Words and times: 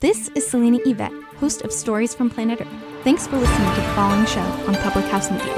This 0.00 0.28
is 0.34 0.46
Selena 0.46 0.80
Yvette, 0.84 1.12
host 1.38 1.62
of 1.62 1.72
Stories 1.72 2.14
from 2.14 2.28
Planet 2.28 2.60
Earth. 2.60 2.68
Thanks 3.04 3.26
for 3.26 3.38
listening 3.38 3.74
to 3.74 3.80
the 3.80 3.86
following 3.94 4.26
show 4.26 4.40
on 4.40 4.74
Public 4.74 5.04
House 5.06 5.30
Media. 5.30 5.54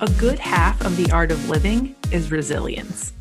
A 0.00 0.10
good 0.18 0.40
half 0.40 0.84
of 0.84 0.96
the 0.96 1.10
art 1.12 1.30
of 1.30 1.48
living 1.48 1.94
is 2.10 2.32
resilience. 2.32 3.12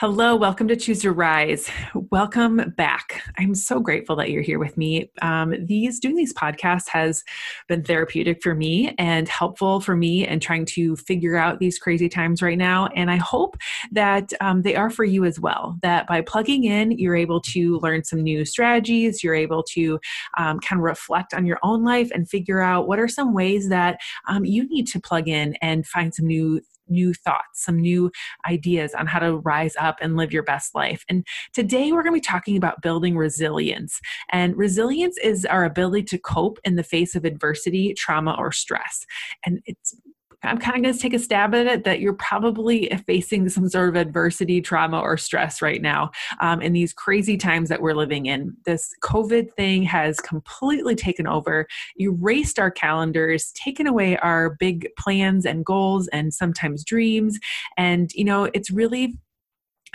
Hello, 0.00 0.34
welcome 0.34 0.66
to 0.68 0.76
Choose 0.76 1.00
to 1.00 1.12
Rise. 1.12 1.70
Welcome 2.10 2.72
back. 2.74 3.20
I'm 3.36 3.54
so 3.54 3.80
grateful 3.80 4.16
that 4.16 4.30
you're 4.30 4.40
here 4.40 4.58
with 4.58 4.78
me. 4.78 5.10
Um, 5.20 5.54
these 5.66 6.00
doing 6.00 6.16
these 6.16 6.32
podcasts 6.32 6.88
has 6.88 7.22
been 7.68 7.84
therapeutic 7.84 8.42
for 8.42 8.54
me 8.54 8.94
and 8.96 9.28
helpful 9.28 9.78
for 9.78 9.94
me 9.94 10.26
in 10.26 10.40
trying 10.40 10.64
to 10.64 10.96
figure 10.96 11.36
out 11.36 11.58
these 11.58 11.78
crazy 11.78 12.08
times 12.08 12.40
right 12.40 12.56
now. 12.56 12.86
And 12.96 13.10
I 13.10 13.16
hope 13.16 13.58
that 13.92 14.32
um, 14.40 14.62
they 14.62 14.74
are 14.74 14.88
for 14.88 15.04
you 15.04 15.26
as 15.26 15.38
well. 15.38 15.76
That 15.82 16.06
by 16.06 16.22
plugging 16.22 16.64
in, 16.64 16.92
you're 16.92 17.14
able 17.14 17.42
to 17.42 17.78
learn 17.80 18.02
some 18.02 18.22
new 18.22 18.46
strategies. 18.46 19.22
You're 19.22 19.34
able 19.34 19.62
to 19.64 20.00
um, 20.38 20.60
kind 20.60 20.80
of 20.80 20.84
reflect 20.84 21.34
on 21.34 21.44
your 21.44 21.58
own 21.62 21.84
life 21.84 22.10
and 22.14 22.26
figure 22.26 22.62
out 22.62 22.88
what 22.88 22.98
are 22.98 23.06
some 23.06 23.34
ways 23.34 23.68
that 23.68 24.00
um, 24.26 24.46
you 24.46 24.66
need 24.66 24.86
to 24.86 24.98
plug 24.98 25.28
in 25.28 25.56
and 25.60 25.86
find 25.86 26.14
some 26.14 26.26
new 26.26 26.62
new 26.90 27.14
thoughts, 27.14 27.64
some 27.64 27.78
new 27.78 28.10
ideas 28.48 28.94
on 28.94 29.06
how 29.06 29.18
to 29.18 29.38
rise 29.38 29.74
up 29.78 29.96
and 30.00 30.16
live 30.16 30.32
your 30.32 30.42
best 30.42 30.74
life. 30.74 31.04
And 31.08 31.26
today 31.52 31.92
we're 31.92 32.02
going 32.02 32.14
to 32.14 32.20
be 32.20 32.20
talking 32.20 32.56
about 32.56 32.82
building 32.82 33.16
resilience. 33.16 34.00
And 34.30 34.56
resilience 34.56 35.16
is 35.18 35.44
our 35.46 35.64
ability 35.64 36.04
to 36.04 36.18
cope 36.18 36.58
in 36.64 36.76
the 36.76 36.82
face 36.82 37.14
of 37.14 37.24
adversity, 37.24 37.94
trauma, 37.94 38.34
or 38.38 38.52
stress. 38.52 39.06
And 39.44 39.60
it's 39.66 39.94
I'm 40.42 40.58
kind 40.58 40.76
of 40.76 40.82
going 40.82 40.94
to 40.94 41.00
take 41.00 41.14
a 41.14 41.18
stab 41.18 41.54
at 41.54 41.66
it 41.66 41.84
that 41.84 42.00
you're 42.00 42.14
probably 42.14 42.88
facing 43.06 43.48
some 43.48 43.68
sort 43.68 43.88
of 43.90 43.96
adversity, 43.96 44.60
trauma, 44.60 45.00
or 45.00 45.16
stress 45.16 45.60
right 45.60 45.82
now 45.82 46.10
um, 46.40 46.62
in 46.62 46.72
these 46.72 46.92
crazy 46.92 47.36
times 47.36 47.68
that 47.68 47.82
we're 47.82 47.94
living 47.94 48.26
in. 48.26 48.56
This 48.64 48.90
COVID 49.02 49.52
thing 49.52 49.82
has 49.84 50.18
completely 50.20 50.94
taken 50.94 51.26
over, 51.26 51.66
erased 51.98 52.58
our 52.58 52.70
calendars, 52.70 53.52
taken 53.52 53.86
away 53.86 54.16
our 54.18 54.56
big 54.58 54.88
plans 54.98 55.44
and 55.44 55.64
goals 55.64 56.08
and 56.08 56.32
sometimes 56.32 56.84
dreams. 56.84 57.38
And, 57.76 58.10
you 58.14 58.24
know, 58.24 58.44
it's 58.54 58.70
really 58.70 59.18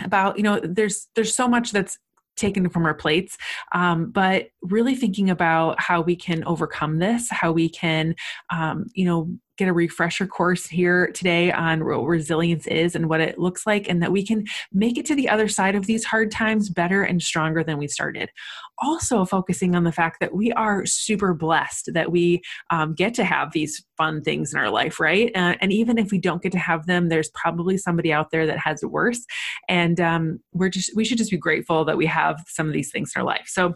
about 0.04 0.36
you 0.36 0.42
know 0.42 0.60
there's 0.62 1.08
there's 1.14 1.34
so 1.34 1.48
much 1.48 1.72
that's 1.72 1.98
taken 2.36 2.68
from 2.68 2.84
our 2.84 2.94
plates 2.94 3.38
um, 3.72 4.10
but 4.10 4.48
really 4.60 4.94
thinking 4.94 5.30
about 5.30 5.80
how 5.80 6.02
we 6.02 6.14
can 6.14 6.44
overcome 6.44 6.98
this 6.98 7.28
how 7.30 7.50
we 7.50 7.68
can 7.68 8.14
um, 8.50 8.84
you 8.94 9.06
know 9.06 9.30
get 9.56 9.68
a 9.68 9.72
refresher 9.72 10.26
course 10.26 10.66
here 10.66 11.10
today 11.12 11.52
on 11.52 11.84
what 11.84 12.04
resilience 12.04 12.66
is 12.66 12.94
and 12.94 13.08
what 13.08 13.20
it 13.20 13.38
looks 13.38 13.66
like, 13.66 13.88
and 13.88 14.02
that 14.02 14.12
we 14.12 14.24
can 14.24 14.44
make 14.72 14.98
it 14.98 15.06
to 15.06 15.14
the 15.14 15.28
other 15.28 15.48
side 15.48 15.74
of 15.74 15.86
these 15.86 16.04
hard 16.04 16.30
times 16.30 16.68
better 16.68 17.02
and 17.02 17.22
stronger 17.22 17.64
than 17.64 17.78
we 17.78 17.88
started. 17.88 18.30
Also, 18.78 19.24
focusing 19.24 19.74
on 19.74 19.84
the 19.84 19.92
fact 19.92 20.20
that 20.20 20.34
we 20.34 20.52
are 20.52 20.84
super 20.84 21.32
blessed 21.32 21.90
that 21.94 22.12
we 22.12 22.42
um, 22.70 22.94
get 22.94 23.14
to 23.14 23.24
have 23.24 23.52
these 23.52 23.84
fun 23.96 24.22
things 24.22 24.52
in 24.52 24.58
our 24.58 24.70
life, 24.70 25.00
right? 25.00 25.32
Uh, 25.34 25.54
and 25.60 25.72
even 25.72 25.96
if 25.96 26.10
we 26.10 26.18
don't 26.18 26.42
get 26.42 26.52
to 26.52 26.58
have 26.58 26.86
them, 26.86 27.08
there's 27.08 27.30
probably 27.30 27.78
somebody 27.78 28.12
out 28.12 28.30
there 28.30 28.46
that 28.46 28.58
has 28.58 28.82
worse. 28.82 29.24
And 29.68 30.00
um, 30.00 30.40
we're 30.52 30.68
just, 30.68 30.94
we 30.94 31.04
should 31.04 31.18
just 31.18 31.30
be 31.30 31.38
grateful 31.38 31.84
that 31.86 31.96
we 31.96 32.06
have 32.06 32.42
some 32.46 32.66
of 32.66 32.74
these 32.74 32.90
things 32.90 33.12
in 33.14 33.20
our 33.20 33.26
life. 33.26 33.46
So, 33.46 33.74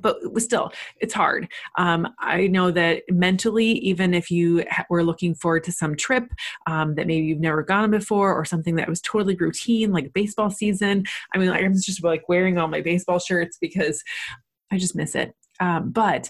but 0.00 0.16
still 0.40 0.72
it's 1.00 1.14
hard. 1.14 1.48
Um, 1.78 2.08
i 2.18 2.46
know 2.46 2.70
that 2.70 3.02
mentally 3.10 3.72
even 3.72 4.14
if 4.14 4.30
you 4.30 4.64
were 4.88 5.04
looking 5.04 5.34
forward 5.34 5.64
to 5.64 5.72
some 5.72 5.96
trip 5.96 6.24
um, 6.66 6.94
that 6.94 7.06
maybe 7.06 7.26
you've 7.26 7.40
never 7.40 7.62
gone 7.62 7.90
before 7.90 8.34
or 8.34 8.44
something 8.44 8.76
that 8.76 8.88
was 8.88 9.00
totally 9.00 9.36
routine 9.36 9.92
like 9.92 10.12
baseball 10.12 10.50
season 10.50 11.04
i 11.34 11.38
mean 11.38 11.50
i'm 11.50 11.74
just 11.74 12.02
like 12.02 12.28
wearing 12.28 12.58
all 12.58 12.68
my 12.68 12.80
baseball 12.80 13.18
shirts 13.18 13.58
because 13.60 14.02
i 14.70 14.78
just 14.78 14.96
miss 14.96 15.14
it. 15.14 15.34
Um, 15.60 15.90
but 15.90 16.28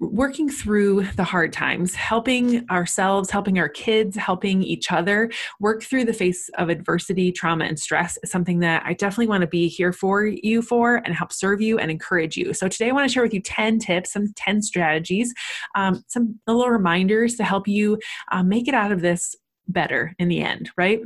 working 0.00 0.48
through 0.48 1.04
the 1.16 1.24
hard 1.24 1.52
times, 1.52 1.94
helping 1.94 2.68
ourselves, 2.70 3.30
helping 3.30 3.58
our 3.58 3.68
kids, 3.68 4.16
helping 4.16 4.62
each 4.62 4.90
other 4.90 5.30
work 5.60 5.82
through 5.82 6.04
the 6.04 6.12
face 6.12 6.48
of 6.58 6.68
adversity, 6.68 7.30
trauma, 7.30 7.64
and 7.64 7.78
stress 7.78 8.18
is 8.22 8.30
something 8.30 8.58
that 8.60 8.82
I 8.84 8.94
definitely 8.94 9.28
want 9.28 9.42
to 9.42 9.46
be 9.46 9.68
here 9.68 9.92
for 9.92 10.26
you 10.26 10.60
for 10.60 10.96
and 10.96 11.14
help 11.14 11.32
serve 11.32 11.60
you 11.60 11.78
and 11.78 11.90
encourage 11.90 12.36
you. 12.36 12.52
So 12.52 12.68
today 12.68 12.88
I 12.88 12.92
want 12.92 13.08
to 13.08 13.12
share 13.12 13.22
with 13.22 13.34
you 13.34 13.40
10 13.40 13.78
tips, 13.78 14.12
some 14.12 14.32
10 14.34 14.62
strategies, 14.62 15.32
um, 15.76 16.02
some 16.08 16.40
little 16.46 16.68
reminders 16.68 17.36
to 17.36 17.44
help 17.44 17.68
you 17.68 17.98
uh, 18.32 18.42
make 18.42 18.66
it 18.66 18.74
out 18.74 18.90
of 18.90 19.02
this 19.02 19.36
better 19.68 20.14
in 20.18 20.28
the 20.28 20.42
end, 20.42 20.70
right? 20.76 21.00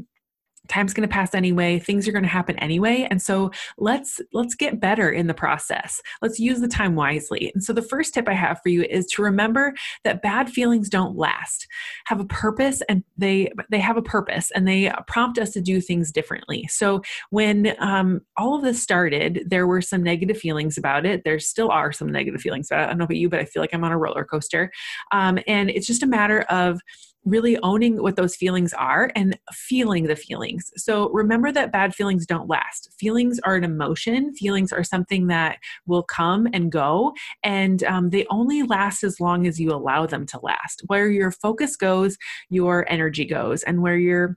Time's 0.69 0.95
going 0.95 1.07
to 1.09 1.13
pass 1.13 1.35
anyway 1.35 1.79
things 1.79 2.07
are 2.07 2.13
going 2.13 2.23
to 2.23 2.29
happen 2.29 2.59
anyway 2.59 3.07
and 3.11 3.21
so 3.21 3.51
let's 3.79 4.21
let's 4.33 4.55
get 4.55 4.81
better 4.81 5.11
in 5.11 5.27
the 5.27 5.35
process. 5.35 6.01
Let's 6.21 6.39
use 6.39 6.61
the 6.61 6.69
time 6.69 6.95
wisely. 6.95 7.51
And 7.55 7.63
so 7.63 7.73
the 7.73 7.83
first 7.83 8.15
tip 8.15 8.29
i 8.29 8.33
have 8.33 8.61
for 8.63 8.69
you 8.69 8.83
is 8.85 9.07
to 9.07 9.23
remember 9.23 9.75
that 10.05 10.23
bad 10.23 10.51
feelings 10.51 10.89
don't 10.89 11.17
last. 11.17 11.67
Have 12.07 12.21
a 12.21 12.25
purpose 12.25 12.83
and 12.89 13.05
they 13.17 13.53
they 13.71 13.81
have 13.81 13.97
a 13.97 14.03
purpose 14.03 14.51
and 14.55 14.67
they 14.67 14.93
prompt 15.07 15.39
us 15.39 15.51
to 15.53 15.61
do 15.61 15.81
things 15.81 16.13
differently. 16.13 16.67
So 16.71 17.03
when 17.31 17.75
um, 17.79 18.21
all 18.37 18.55
of 18.55 18.63
this 18.63 18.83
started 18.83 19.45
there 19.47 19.67
were 19.67 19.83
some 19.83 20.03
negative 20.03 20.39
feelings 20.39 20.79
about 20.79 21.07
it. 21.07 21.25
There 21.25 21.39
still 21.39 21.71
are 21.71 21.93
some 21.93 22.11
negative 22.11 22.41
feelings 22.41 22.69
about 22.71 22.81
it. 22.81 22.85
I 22.85 22.87
don't 22.89 22.99
know 22.99 23.05
about 23.05 23.17
you 23.17 23.29
but 23.29 23.41
i 23.41 23.45
feel 23.45 23.63
like 23.63 23.75
i'm 23.75 23.85
on 23.85 23.93
a 23.93 23.99
roller 23.99 24.25
coaster. 24.25 24.71
Um, 25.13 25.39
and 25.47 25.71
it's 25.71 25.87
just 25.87 26.03
a 26.03 26.07
matter 26.07 26.43
of 26.43 26.81
really 27.25 27.59
owning 27.63 28.03
what 28.03 28.17
those 28.17 28.35
feelings 28.35 28.73
are 28.73 29.11
and 29.15 29.39
feeling 29.53 30.05
the 30.05 30.17
feelings. 30.17 30.71
So 30.77 31.09
remember 31.11 31.53
that 31.53 31.73
bad 31.73 31.95
feelings 31.95 32.27
don't 32.27 32.49
last. 32.49 32.91
Feelings 32.99 33.39
are 33.45 33.55
an 33.55 33.65
emotion, 33.65 34.35
feelings 34.35 34.73
are 34.73 34.85
something 34.85 35.29
that 35.29 35.59
will 35.87 36.03
come 36.03 36.49
and 36.53 36.73
go, 36.73 37.15
and 37.45 37.85
um, 37.85 38.11
they 38.11 38.27
only 38.31 38.63
last 38.63 39.05
as 39.05 39.21
long 39.21 39.47
as 39.47 39.61
you 39.61 39.73
allow 39.73 40.07
them 40.07 40.27
to 40.27 40.41
last. 40.43 40.83
Where 40.87 41.11
your 41.11 41.31
focus 41.31 41.77
goes, 41.77 42.17
your 42.51 42.91
energy 42.91 43.25
goes, 43.25 43.63
and 43.63 43.83
where 43.83 43.97
your 43.97 44.37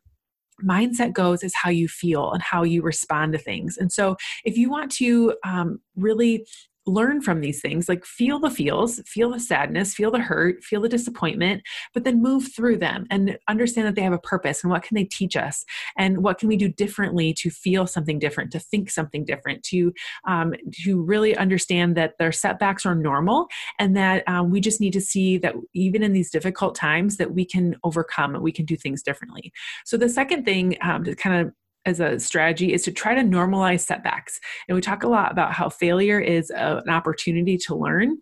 mindset 0.63 1.13
goes 1.13 1.44
is 1.44 1.53
how 1.53 1.69
you 1.69 1.88
feel 1.88 2.31
and 2.31 2.41
how 2.41 2.63
you 2.63 2.81
respond 2.81 3.34
to 3.34 3.40
things. 3.40 3.78
And 3.78 3.91
so, 3.91 4.16
if 4.44 4.57
you 4.57 4.69
want 4.69 4.91
to 4.94 5.35
um, 5.44 5.79
really 5.96 6.46
learn 6.85 7.22
from 7.22 7.41
these 7.41 7.62
things 7.62 7.90
like 7.90 8.06
feel 8.06 8.40
the 8.40 8.50
feels 8.50 9.01
feel 9.06 9.31
the 9.31 9.40
sadness 9.40 9.94
feel 9.94 10.12
the 10.12 10.19
hurt 10.19 10.63
feel 10.63 10.81
the 10.81 10.90
disappointment 10.90 11.62
but 11.94 12.03
then 12.03 12.22
move 12.22 12.53
through 12.56 12.78
them 12.78 13.06
and 13.09 13.38
understand 13.47 13.88
that 13.88 13.96
they 13.96 14.01
have 14.01 14.13
a 14.13 14.19
purpose 14.19 14.63
and 14.63 14.72
what 14.72 14.84
can 14.84 14.96
they 14.96 15.03
teach 15.03 15.35
us 15.35 15.66
and 15.97 16.23
what 16.23 16.38
can 16.38 16.47
we 16.47 16.57
do 16.57 16.69
differently 16.69 17.34
to 17.34 17.50
feel 17.50 17.88
something 17.88 18.19
different 18.19 18.51
to 18.51 18.59
think 18.59 18.90
something 18.90 19.25
different 19.25 19.63
to 19.63 19.94
um, 20.28 20.53
to 20.72 21.02
really 21.02 21.35
understand 21.35 21.96
that 21.96 22.17
their 22.20 22.32
setbacks 22.32 22.85
are 22.85 22.96
normal 22.96 23.47
and 23.79 23.96
that 23.96 24.28
um, 24.28 24.49
we 24.49 24.59
just 24.59 24.79
need 24.79 24.93
to 24.93 25.02
see 25.02 25.37
that 25.37 25.55
even 25.73 26.03
in 26.03 26.14
these 26.14 26.32
difficult 26.32 26.76
times 26.76 27.17
that 27.17 27.34
we 27.34 27.46
can 27.46 27.76
overcome 27.84 28.35
and 28.35 28.43
we 28.43 28.52
can 28.52 28.66
do 28.66 28.76
things 28.76 29.02
differently. 29.02 29.52
So 29.85 29.97
the 29.97 30.09
second 30.09 30.46
thing 30.46 30.78
um, 30.82 31.03
to 31.03 31.16
kind 31.16 31.47
of 31.47 31.53
as 31.85 31.99
a 31.99 32.20
strategy 32.20 32.73
is 32.73 32.84
to 32.84 32.91
try 32.91 33.14
to 33.14 33.22
normalize 33.22 33.82
setbacks. 33.82 34.40
And 34.67 34.76
we 34.76 34.82
talk 34.82 35.03
a 35.03 35.08
lot 35.08 35.32
about 35.32 35.53
how 35.53 35.70
failure 35.70 36.20
is 36.20 36.49
a, 36.49 36.82
an 36.85 36.90
opportunity 36.90 37.58
to 37.59 37.76
learn 37.76 38.17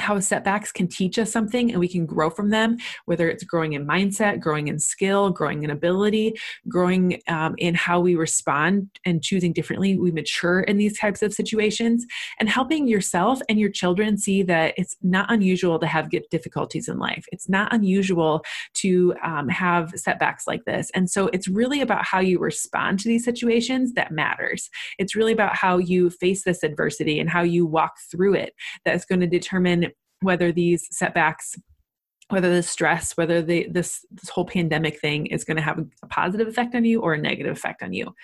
how 0.00 0.18
setbacks 0.20 0.72
can 0.72 0.88
teach 0.88 1.18
us 1.18 1.30
something 1.30 1.70
and 1.70 1.80
we 1.80 1.88
can 1.88 2.06
grow 2.06 2.30
from 2.30 2.50
them, 2.50 2.76
whether 3.06 3.28
it's 3.28 3.44
growing 3.44 3.72
in 3.72 3.86
mindset, 3.86 4.40
growing 4.40 4.68
in 4.68 4.78
skill, 4.78 5.30
growing 5.30 5.62
in 5.62 5.70
ability, 5.70 6.34
growing 6.68 7.20
um, 7.28 7.54
in 7.58 7.74
how 7.74 8.00
we 8.00 8.14
respond 8.14 8.88
and 9.04 9.22
choosing 9.22 9.52
differently. 9.52 9.98
We 9.98 10.10
mature 10.10 10.60
in 10.60 10.76
these 10.76 10.98
types 10.98 11.22
of 11.22 11.32
situations 11.32 12.06
and 12.38 12.48
helping 12.48 12.88
yourself 12.88 13.40
and 13.48 13.58
your 13.58 13.70
children 13.70 14.16
see 14.16 14.42
that 14.42 14.74
it's 14.76 14.96
not 15.02 15.30
unusual 15.30 15.78
to 15.78 15.86
have 15.86 16.10
difficulties 16.30 16.88
in 16.88 16.98
life. 16.98 17.24
It's 17.32 17.48
not 17.48 17.72
unusual 17.72 18.44
to 18.74 19.14
um, 19.22 19.48
have 19.48 19.92
setbacks 19.96 20.46
like 20.46 20.64
this. 20.64 20.90
And 20.94 21.10
so 21.10 21.28
it's 21.28 21.48
really 21.48 21.80
about 21.80 22.04
how 22.04 22.20
you 22.20 22.38
respond 22.38 23.00
to 23.00 23.08
these 23.08 23.24
situations 23.24 23.92
that 23.94 24.12
matters. 24.12 24.70
It's 24.98 25.14
really 25.14 25.32
about 25.32 25.56
how 25.56 25.78
you 25.78 26.10
face 26.10 26.44
this 26.44 26.62
adversity 26.62 27.20
and 27.20 27.28
how 27.28 27.42
you 27.42 27.66
walk 27.66 27.94
through 28.10 28.34
it 28.34 28.54
that's 28.84 29.04
going 29.04 29.20
to 29.20 29.26
determine 29.26 29.87
whether 30.20 30.52
these 30.52 30.88
setbacks 30.90 31.56
whether 32.30 32.54
the 32.54 32.62
stress 32.62 33.16
whether 33.16 33.40
the 33.40 33.66
this 33.70 34.04
this 34.10 34.28
whole 34.28 34.44
pandemic 34.44 35.00
thing 35.00 35.26
is 35.26 35.44
going 35.44 35.56
to 35.56 35.62
have 35.62 35.78
a 35.78 36.06
positive 36.08 36.46
effect 36.46 36.74
on 36.74 36.84
you 36.84 37.00
or 37.00 37.14
a 37.14 37.18
negative 37.18 37.56
effect 37.56 37.82
on 37.82 37.92
you. 37.92 38.14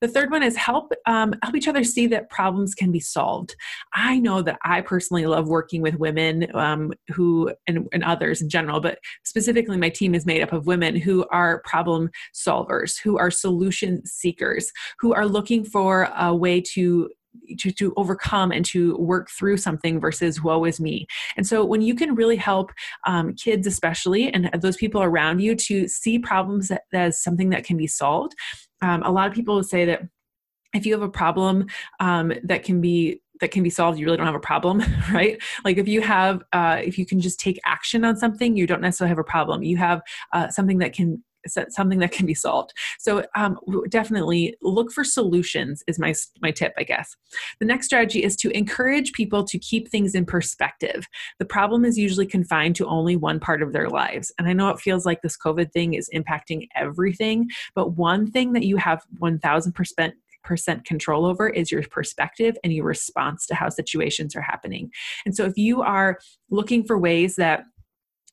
The 0.00 0.08
third 0.08 0.30
one 0.30 0.42
is 0.42 0.56
help 0.56 0.92
um, 1.06 1.34
help 1.42 1.54
each 1.54 1.68
other 1.68 1.84
see 1.84 2.06
that 2.08 2.28
problems 2.28 2.74
can 2.74 2.90
be 2.90 3.00
solved. 3.00 3.54
I 3.94 4.18
know 4.18 4.42
that 4.42 4.58
i 4.64 4.80
personally 4.80 5.26
love 5.26 5.48
working 5.48 5.80
with 5.82 5.94
women 5.96 6.54
um, 6.54 6.92
who 7.12 7.52
and, 7.66 7.88
and 7.92 8.02
others 8.04 8.42
in 8.42 8.48
general 8.48 8.80
but 8.80 8.98
specifically 9.24 9.76
my 9.76 9.88
team 9.88 10.14
is 10.14 10.26
made 10.26 10.42
up 10.42 10.52
of 10.52 10.66
women 10.66 10.96
who 10.96 11.24
are 11.30 11.62
problem 11.64 12.10
solvers 12.34 12.94
who 13.02 13.18
are 13.18 13.30
solution 13.30 14.04
seekers 14.04 14.72
who 14.98 15.14
are 15.14 15.26
looking 15.26 15.64
for 15.64 16.10
a 16.18 16.34
way 16.34 16.60
to 16.60 17.08
to, 17.58 17.70
to 17.72 17.92
overcome 17.96 18.52
and 18.52 18.64
to 18.66 18.96
work 18.96 19.30
through 19.30 19.56
something 19.56 20.00
versus 20.00 20.42
woe 20.42 20.64
is 20.64 20.80
me. 20.80 21.06
And 21.36 21.46
so 21.46 21.64
when 21.64 21.82
you 21.82 21.94
can 21.94 22.14
really 22.14 22.36
help 22.36 22.72
um, 23.06 23.34
kids, 23.34 23.66
especially, 23.66 24.32
and 24.32 24.50
those 24.60 24.76
people 24.76 25.02
around 25.02 25.40
you 25.40 25.54
to 25.56 25.88
see 25.88 26.18
problems 26.18 26.70
as 26.92 27.22
something 27.22 27.50
that 27.50 27.64
can 27.64 27.76
be 27.76 27.86
solved, 27.86 28.34
um, 28.80 29.02
a 29.02 29.10
lot 29.10 29.28
of 29.28 29.34
people 29.34 29.62
say 29.62 29.84
that 29.84 30.02
if 30.74 30.86
you 30.86 30.92
have 30.92 31.02
a 31.02 31.08
problem 31.08 31.66
um, 32.00 32.32
that 32.42 32.64
can 32.64 32.80
be 32.80 33.20
that 33.40 33.50
can 33.50 33.62
be 33.62 33.70
solved 33.70 33.98
you 33.98 34.06
really 34.06 34.16
don't 34.16 34.26
have 34.26 34.34
a 34.34 34.40
problem 34.40 34.82
right 35.12 35.42
like 35.64 35.76
if 35.76 35.88
you 35.88 36.00
have 36.00 36.42
uh, 36.52 36.80
if 36.82 36.98
you 36.98 37.04
can 37.04 37.20
just 37.20 37.40
take 37.40 37.58
action 37.66 38.04
on 38.04 38.16
something 38.16 38.56
you 38.56 38.66
don't 38.66 38.80
necessarily 38.80 39.08
have 39.08 39.18
a 39.18 39.24
problem 39.24 39.62
you 39.62 39.76
have 39.76 40.00
uh, 40.32 40.48
something 40.48 40.78
that 40.78 40.92
can 40.92 41.22
something 41.46 41.98
that 41.98 42.12
can 42.12 42.26
be 42.26 42.34
solved. 42.34 42.72
So 42.98 43.24
um, 43.34 43.58
definitely 43.88 44.56
look 44.62 44.92
for 44.92 45.04
solutions 45.04 45.82
is 45.86 45.98
my 45.98 46.14
my 46.40 46.50
tip, 46.50 46.72
I 46.78 46.84
guess. 46.84 47.16
The 47.60 47.66
next 47.66 47.86
strategy 47.86 48.22
is 48.22 48.36
to 48.36 48.50
encourage 48.56 49.12
people 49.12 49.44
to 49.44 49.58
keep 49.58 49.88
things 49.88 50.14
in 50.14 50.24
perspective. 50.24 51.06
The 51.38 51.44
problem 51.44 51.84
is 51.84 51.98
usually 51.98 52.26
confined 52.26 52.76
to 52.76 52.86
only 52.86 53.16
one 53.16 53.40
part 53.40 53.62
of 53.62 53.72
their 53.72 53.88
lives, 53.88 54.32
and 54.38 54.48
I 54.48 54.52
know 54.52 54.68
it 54.70 54.80
feels 54.80 55.06
like 55.06 55.22
this 55.22 55.36
COVID 55.36 55.72
thing 55.72 55.94
is 55.94 56.08
impacting 56.14 56.68
everything, 56.74 57.48
but 57.74 57.96
one 57.96 58.30
thing 58.30 58.52
that 58.52 58.64
you 58.64 58.76
have 58.76 59.02
one 59.18 59.38
thousand 59.38 59.72
percent 59.72 60.14
percent 60.44 60.84
control 60.84 61.24
over 61.24 61.48
is 61.48 61.70
your 61.70 61.82
perspective 61.84 62.56
and 62.64 62.72
your 62.72 62.84
response 62.84 63.46
to 63.46 63.54
how 63.54 63.68
situations 63.68 64.34
are 64.34 64.40
happening. 64.40 64.90
And 65.24 65.36
so 65.36 65.44
if 65.44 65.56
you 65.56 65.82
are 65.82 66.18
looking 66.50 66.82
for 66.82 66.98
ways 66.98 67.36
that 67.36 67.62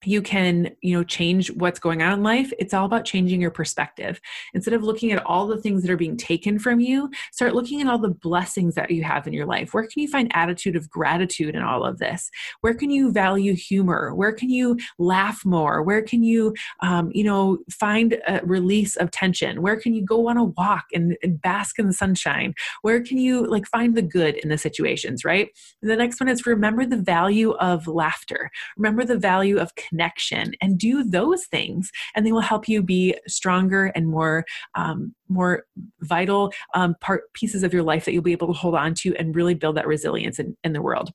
you 0.06 0.22
can 0.22 0.76
you 0.82 0.96
know 0.96 1.04
change 1.04 1.52
what's 1.52 1.80
going 1.80 2.02
on 2.02 2.14
in 2.14 2.24
life. 2.24 2.54
It's 2.58 2.74
all 2.74 2.86
about 2.86 3.06
changing 3.06 3.42
your 3.42 3.52
perspective. 3.52 4.22
Instead 4.54 4.74
of 4.74 4.84
looking 4.84 5.12
at 5.12 5.26
all 5.26 5.48
the 5.48 5.62
things 5.62 5.82
that 5.82 5.92
are 5.92 5.98
being 5.98 6.18
taken 6.18 6.60
from 6.60 6.80
you 6.80 7.10
start 7.32 7.54
looking 7.54 7.82
at 7.82 7.88
all 7.88 7.98
the 7.98 8.10
blessings 8.10 8.76
that 8.76 8.92
you 8.92 9.04
have 9.04 9.28
in 9.28 9.34
your 9.34 9.46
life. 9.46 9.74
Where 9.74 9.84
can 9.84 10.02
you 10.02 10.08
find 10.08 10.32
attitude 10.34 10.76
of 10.76 10.90
gratitude 10.90 11.56
in 11.56 11.62
all 11.62 11.84
of 11.84 12.00
this? 12.00 12.30
Where 12.62 12.74
can 12.74 12.90
you 12.90 13.12
value 13.12 13.56
humor? 13.56 14.14
Where 14.16 14.32
can 14.32 14.50
you 14.50 14.78
laugh 14.98 15.44
more? 15.46 15.82
Where 15.84 16.02
can 16.02 16.24
you 16.24 16.54
um, 16.82 17.12
you 17.14 17.24
know 17.24 17.60
find 17.70 18.18
a 18.28 18.42
release 18.44 18.96
of 18.96 19.12
tension? 19.12 19.62
Where 19.62 19.80
can 19.80 19.94
you 19.94 20.04
go 20.04 20.30
on 20.30 20.38
a 20.38 20.46
walk 20.46 20.86
and, 20.94 21.18
and 21.24 21.42
bask 21.42 21.78
in 21.78 21.88
the 21.88 21.94
sunshine? 21.94 22.54
Where 22.84 23.02
can 23.02 23.18
you 23.18 23.46
like 23.46 23.68
find 23.68 23.96
the 23.96 24.02
good 24.02 24.36
in 24.36 24.50
the 24.50 24.58
situations 24.58 25.26
right? 25.26 25.50
And 25.82 25.92
the 25.92 25.96
next 25.96 26.20
one 26.20 26.30
is 26.30 26.46
remember 26.46 26.86
the 26.86 26.98
value 26.98 27.52
of 27.54 27.88
laughter. 27.88 28.50
Remember 28.78 29.04
the 29.04 29.18
value 29.18 29.58
of 29.58 29.76
connection 29.90 30.54
and 30.62 30.78
do 30.78 31.04
those 31.04 31.46
things 31.46 31.92
and 32.16 32.26
they 32.26 32.32
will 32.32 32.40
help 32.40 32.68
you 32.68 32.82
be 32.82 33.16
stronger 33.28 33.88
and 33.96 34.08
more 34.08 34.46
um, 34.76 35.14
more 35.28 35.66
vital 36.02 36.52
um, 36.74 36.96
part 37.02 37.32
pieces 37.34 37.64
of 37.64 37.74
your 37.74 37.84
life 37.84 38.06
that 38.06 38.14
you'll 38.14 38.24
be 38.24 38.32
able 38.32 38.48
to 38.48 38.54
hold 38.54 38.76
on 38.76 38.94
to 38.94 39.16
and 39.16 39.36
really 39.36 39.54
build 39.54 39.76
that 39.76 39.88
resilience 39.88 40.40
in, 40.40 40.56
in 40.64 40.74
the 40.74 40.82
world 40.82 41.12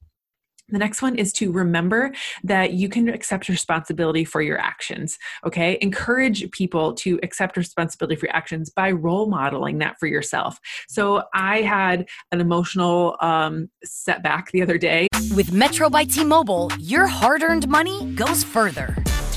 the 0.74 0.78
next 0.78 1.02
one 1.02 1.16
is 1.16 1.32
to 1.34 1.52
remember 1.52 2.12
that 2.42 2.72
you 2.72 2.88
can 2.88 3.08
accept 3.08 3.48
responsibility 3.48 4.24
for 4.24 4.42
your 4.42 4.58
actions. 4.58 5.18
Okay. 5.44 5.78
Encourage 5.80 6.50
people 6.50 6.94
to 6.94 7.20
accept 7.22 7.56
responsibility 7.56 8.16
for 8.16 8.26
your 8.26 8.34
actions 8.34 8.70
by 8.70 8.90
role 8.90 9.26
modeling 9.26 9.78
that 9.78 9.98
for 9.98 10.06
yourself. 10.06 10.58
So 10.88 11.24
I 11.34 11.62
had 11.62 12.06
an 12.32 12.40
emotional 12.40 13.16
um, 13.20 13.68
setback 13.84 14.50
the 14.52 14.62
other 14.62 14.78
day. 14.78 15.08
With 15.36 15.52
Metro 15.52 15.90
by 15.90 16.04
T 16.04 16.24
Mobile, 16.24 16.70
your 16.78 17.06
hard 17.06 17.42
earned 17.42 17.68
money 17.68 18.12
goes 18.14 18.42
further. 18.42 19.03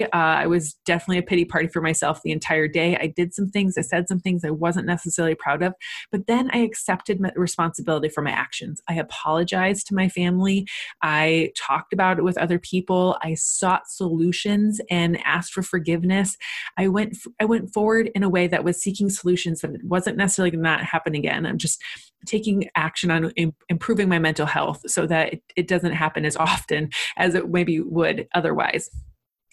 Uh, 0.00 0.06
I 0.12 0.46
was 0.46 0.74
definitely 0.84 1.18
a 1.18 1.22
pity 1.22 1.44
party 1.44 1.68
for 1.68 1.80
myself 1.80 2.20
the 2.22 2.32
entire 2.32 2.68
day. 2.68 2.96
I 2.96 3.06
did 3.08 3.34
some 3.34 3.48
things, 3.48 3.76
I 3.76 3.82
said 3.82 4.08
some 4.08 4.20
things 4.20 4.44
I 4.44 4.50
wasn't 4.50 4.86
necessarily 4.86 5.34
proud 5.34 5.62
of, 5.62 5.74
but 6.10 6.26
then 6.26 6.50
I 6.52 6.58
accepted 6.58 7.20
my 7.20 7.30
responsibility 7.36 8.08
for 8.08 8.22
my 8.22 8.30
actions. 8.30 8.80
I 8.88 8.94
apologized 8.94 9.86
to 9.88 9.94
my 9.94 10.08
family. 10.08 10.66
I 11.02 11.52
talked 11.56 11.92
about 11.92 12.18
it 12.18 12.24
with 12.24 12.38
other 12.38 12.58
people. 12.58 13.16
I 13.22 13.34
sought 13.34 13.88
solutions 13.88 14.80
and 14.90 15.20
asked 15.24 15.52
for 15.52 15.62
forgiveness. 15.62 16.36
I 16.76 16.88
went 16.88 17.16
I 17.40 17.44
went 17.44 17.72
forward 17.72 18.10
in 18.14 18.22
a 18.22 18.28
way 18.28 18.46
that 18.46 18.64
was 18.64 18.80
seeking 18.80 19.10
solutions 19.10 19.60
that 19.60 19.82
wasn't 19.84 20.16
necessarily 20.16 20.50
going 20.50 20.64
to 20.64 20.84
happen 20.84 21.14
again. 21.14 21.46
I'm 21.46 21.58
just 21.58 21.82
taking 22.26 22.68
action 22.76 23.10
on 23.10 23.32
improving 23.68 24.08
my 24.08 24.18
mental 24.18 24.46
health 24.46 24.82
so 24.86 25.06
that 25.06 25.34
it 25.56 25.68
doesn't 25.68 25.92
happen 25.92 26.24
as 26.24 26.36
often 26.36 26.90
as 27.16 27.34
it 27.34 27.50
maybe 27.50 27.80
would 27.80 28.28
otherwise 28.34 28.90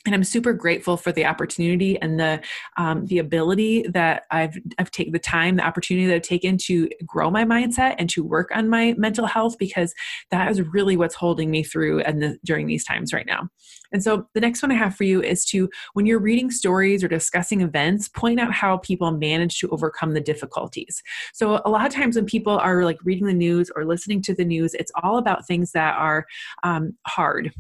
and 0.06 0.16
I'm 0.16 0.24
super 0.24 0.54
grateful 0.54 0.96
for 0.96 1.12
the 1.12 1.26
opportunity 1.26 2.00
and 2.02 2.20
the 2.20 2.42
um, 2.78 3.06
the 3.08 3.18
ability 3.18 3.84
that 3.90 4.24
I've 4.32 4.58
I've 4.78 4.92
taken 4.92 5.12
the 5.12 5.20
time, 5.20 5.58
the 5.58 5.66
opportunity 5.66 6.08
that 6.08 6.16
I've 6.16 6.22
taken 6.22 6.58
to 6.66 6.90
grow 7.06 7.30
my 7.30 7.44
mindset 7.44 7.96
and 7.98 8.10
to 8.12 8.24
work 8.24 8.50
on 8.54 8.70
my 8.70 8.96
mental 8.98 9.26
health 9.26 9.58
because 9.58 9.94
that 10.32 10.50
is 10.50 10.62
really 10.62 10.96
what's 10.96 11.16
holding 11.16 11.52
me 11.52 11.64
through 11.64 12.00
and 12.02 12.22
the, 12.22 12.38
during 12.46 12.68
these 12.68 12.86
times 12.86 13.14
right 13.14 13.26
now. 13.26 13.50
And 13.92 14.04
so 14.04 14.28
the 14.34 14.40
next 14.40 14.62
one 14.62 14.72
I 14.72 14.76
have 14.76 14.96
for 14.96 15.04
you 15.04 15.22
is 15.22 15.44
to 15.46 15.70
when 15.94 16.06
you're 16.06 16.20
reading 16.20 16.52
stories 16.52 17.04
or 17.04 17.08
discussing 17.08 17.62
events, 17.62 18.08
point 18.08 18.40
out 18.40 18.54
how 18.54 18.78
people 18.78 19.12
manage 19.12 19.60
to 19.60 19.70
overcome 19.70 20.14
the 20.14 20.22
difficulties. 20.22 21.02
So 21.34 21.62
a 21.66 21.70
lot 21.70 21.86
of 21.86 21.94
times 21.94 22.16
when 22.16 22.26
people 22.26 22.58
are 22.58 22.86
like 22.86 23.00
reading 23.04 23.28
the 23.28 23.34
news 23.34 23.70
or 23.76 23.86
listening 23.86 24.22
to 24.24 24.34
the 24.34 24.46
news, 24.46 24.74
it's 24.76 24.92
all 25.04 25.18
about 25.18 25.46
things 25.46 25.72
that 25.72 25.96
are 25.98 26.26
um, 26.64 26.94
hard 27.06 27.52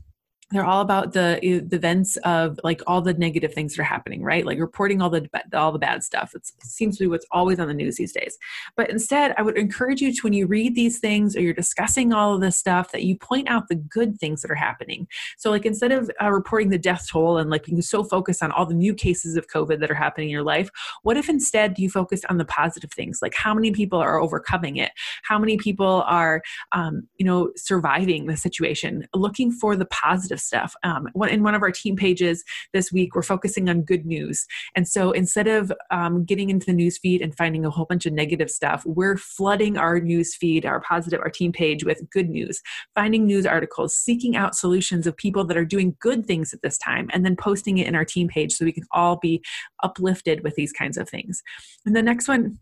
they're 0.52 0.66
all 0.66 0.82
about 0.82 1.14
the 1.14 1.40
the 1.68 1.76
events 1.76 2.18
of 2.18 2.60
like 2.64 2.82
all 2.88 3.02
the 3.02 3.14
negative 3.14 3.54
things 3.54 3.76
that 3.76 3.82
are 3.82 3.86
happening 3.86 4.24
right? 4.24 4.46
Like 4.46 4.60
reporting 4.60 5.02
all 5.02 5.10
the 5.10 5.30
all 5.54 5.72
the 5.72 5.80
bad 5.80 6.04
stuff. 6.04 6.34
It 6.36 6.50
seems 6.64 6.98
to 6.98 7.04
be 7.04 7.08
what's 7.08 7.26
always 7.32 7.60
on 7.60 7.68
the 7.68 7.74
news 7.74 7.98
these 7.98 8.14
days. 8.14 8.38
But 8.76 8.90
instead 8.90 9.34
i 9.38 9.42
would 9.42 9.58
encourage 9.58 10.02
you 10.02 10.14
to 10.14 10.22
when 10.22 10.34
you 10.34 10.48
read 10.48 10.76
these 10.76 11.00
things 11.00 11.36
or 11.36 11.42
you're 11.42 11.54
discussing 11.54 12.14
all 12.14 12.34
of 12.34 12.42
this 12.42 12.58
stuff 12.58 12.92
that 12.92 13.04
you 13.04 13.18
point 13.18 13.50
out 13.50 13.68
the 13.68 13.76
good 13.76 14.20
things 14.20 14.42
that 14.42 14.52
are 14.52 14.56
happening. 14.56 15.08
So 15.38 15.50
like 15.50 15.66
instead 15.66 15.92
of 15.92 16.10
uh, 16.22 16.32
reporting 16.32 16.70
the 16.70 16.78
death 16.78 17.08
toll 17.10 17.38
and 17.38 17.50
like 17.50 17.66
being 17.66 17.82
so 17.82 18.04
focused 18.04 18.44
on 18.44 18.52
all 18.52 18.66
the 18.66 18.74
new 18.74 18.94
cases 18.94 19.36
of 19.36 19.48
covid 19.48 19.80
that 19.80 19.92
are 19.92 19.96
happening 19.96 20.30
in 20.30 20.32
your 20.32 20.44
life 20.44 20.70
what 21.04 21.18
if 21.18 21.30
instead 21.30 21.78
you 21.80 21.90
focused 21.90 22.26
on 22.30 22.38
the 22.38 22.46
positive 22.46 22.92
things? 22.92 23.20
Like 23.22 23.36
how 23.36 23.54
many 23.54 23.72
people 23.72 24.00
are 24.00 24.20
overcoming 24.20 24.78
it? 24.78 24.92
How 25.24 25.40
many 25.40 25.58
people 25.58 26.04
are 26.08 26.42
um, 26.72 27.08
you 27.18 27.26
know 27.26 27.52
surviving 27.56 28.26
the 28.26 28.38
situation? 28.38 29.08
Looking 29.14 29.52
for 29.52 29.76
the 29.76 29.86
positive 29.86 30.39
stuff. 30.40 30.74
Um, 30.84 31.08
in 31.30 31.44
one 31.44 31.56
of 31.56 31.62
our 31.62 31.72
team 31.72 31.96
pages 31.96 32.44
this 32.74 32.92
week, 32.92 33.16
we're 33.16 33.22
focusing 33.22 33.70
on 33.70 33.82
good 33.82 34.06
news. 34.06 34.46
And 34.76 34.88
so 34.88 35.12
instead 35.12 35.48
of 35.48 35.72
um, 35.92 36.26
getting 36.26 36.50
into 36.50 36.66
the 36.66 36.74
news 36.74 36.98
feed 36.98 37.22
and 37.22 37.36
finding 37.36 37.66
a 37.66 37.70
whole 37.70 37.86
bunch 37.86 38.06
of 38.06 38.14
negative 38.14 38.50
stuff, 38.50 38.84
we're 38.86 39.18
flooding 39.18 39.78
our 39.78 40.00
news 40.00 40.36
feed, 40.36 40.66
our 40.66 40.82
positive, 40.82 41.20
our 41.20 41.30
team 41.30 41.52
page 41.52 41.84
with 41.84 42.10
good 42.10 42.30
news, 42.30 42.62
finding 42.96 43.26
news 43.26 43.46
articles, 43.46 43.96
seeking 43.96 44.36
out 44.36 44.56
solutions 44.56 45.06
of 45.08 45.16
people 45.18 45.44
that 45.46 45.58
are 45.58 45.66
doing 45.66 45.96
good 46.00 46.26
things 46.26 46.54
at 46.54 46.62
this 46.62 46.78
time, 46.78 47.10
and 47.14 47.26
then 47.26 47.36
posting 47.36 47.78
it 47.78 47.88
in 47.88 47.96
our 47.96 48.06
team 48.06 48.28
page 48.28 48.54
so 48.54 48.66
we 48.66 48.72
can 48.72 48.86
all 48.92 49.18
be 49.18 49.44
uplifted 49.84 50.44
with 50.44 50.56
these 50.56 50.72
kinds 50.72 50.98
of 50.98 51.10
things. 51.10 51.42
And 51.86 51.96
the 51.96 52.02
next 52.02 52.28
one 52.28 52.60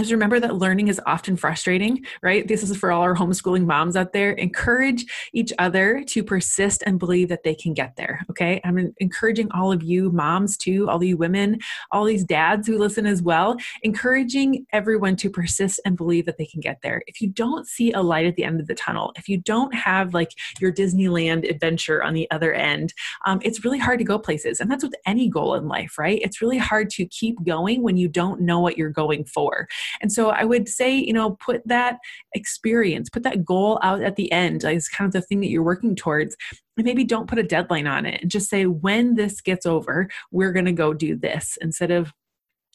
is 0.00 0.12
remember 0.12 0.40
that 0.40 0.56
learning 0.56 0.88
is 0.88 1.00
often 1.06 1.36
frustrating, 1.36 2.04
right? 2.22 2.46
This 2.46 2.62
is 2.62 2.76
for 2.76 2.92
all 2.92 3.02
our 3.02 3.14
homeschooling 3.14 3.66
moms 3.66 3.96
out 3.96 4.12
there. 4.12 4.32
Encourage 4.32 5.04
each 5.32 5.52
other 5.58 6.02
to 6.08 6.22
persist 6.22 6.82
and 6.86 6.98
believe 6.98 7.28
that 7.28 7.42
they 7.44 7.54
can 7.54 7.74
get 7.74 7.96
there, 7.96 8.24
okay? 8.30 8.60
I'm 8.64 8.92
encouraging 8.98 9.50
all 9.52 9.72
of 9.72 9.82
you 9.82 10.10
moms 10.10 10.56
too, 10.56 10.88
all 10.88 11.02
you 11.02 11.16
women, 11.16 11.58
all 11.90 12.04
these 12.04 12.24
dads 12.24 12.66
who 12.66 12.78
listen 12.78 13.06
as 13.06 13.22
well, 13.22 13.56
encouraging 13.82 14.66
everyone 14.72 15.16
to 15.16 15.30
persist 15.30 15.80
and 15.84 15.96
believe 15.96 16.26
that 16.26 16.38
they 16.38 16.46
can 16.46 16.60
get 16.60 16.80
there. 16.82 17.02
If 17.06 17.20
you 17.20 17.28
don't 17.28 17.66
see 17.66 17.92
a 17.92 18.00
light 18.00 18.26
at 18.26 18.36
the 18.36 18.44
end 18.44 18.60
of 18.60 18.66
the 18.66 18.74
tunnel, 18.74 19.12
if 19.16 19.28
you 19.28 19.38
don't 19.38 19.74
have 19.74 20.14
like 20.14 20.32
your 20.60 20.72
Disneyland 20.72 21.48
adventure 21.48 22.02
on 22.02 22.14
the 22.14 22.30
other 22.30 22.52
end, 22.52 22.94
um, 23.26 23.40
it's 23.42 23.64
really 23.64 23.78
hard 23.78 23.98
to 23.98 24.04
go 24.04 24.18
places. 24.18 24.60
And 24.60 24.70
that's 24.70 24.84
with 24.84 24.94
any 25.06 25.28
goal 25.28 25.54
in 25.54 25.68
life, 25.68 25.98
right? 25.98 26.20
It's 26.22 26.40
really 26.40 26.58
hard 26.58 26.90
to 26.90 27.06
keep 27.06 27.42
going 27.44 27.82
when 27.82 27.96
you 27.96 28.08
don't 28.08 28.40
know 28.40 28.60
what 28.60 28.78
you're 28.78 28.90
going 28.90 29.24
for. 29.24 29.68
And 30.00 30.12
so 30.12 30.30
I 30.30 30.44
would 30.44 30.68
say, 30.68 30.94
you 30.94 31.12
know, 31.12 31.32
put 31.32 31.66
that 31.66 31.98
experience, 32.34 33.10
put 33.10 33.22
that 33.24 33.44
goal 33.44 33.78
out 33.82 34.02
at 34.02 34.16
the 34.16 34.30
end 34.32 34.62
like, 34.62 34.76
as 34.76 34.88
kind 34.88 35.06
of 35.06 35.12
the 35.12 35.22
thing 35.22 35.40
that 35.40 35.48
you're 35.48 35.62
working 35.62 35.94
towards. 35.94 36.36
And 36.76 36.84
maybe 36.86 37.04
don't 37.04 37.28
put 37.28 37.38
a 37.38 37.42
deadline 37.42 37.86
on 37.86 38.06
it 38.06 38.22
and 38.22 38.30
just 38.30 38.48
say, 38.48 38.66
when 38.66 39.14
this 39.14 39.40
gets 39.40 39.66
over, 39.66 40.08
we're 40.30 40.52
going 40.52 40.64
to 40.64 40.72
go 40.72 40.94
do 40.94 41.16
this 41.16 41.58
instead 41.60 41.90
of 41.90 42.12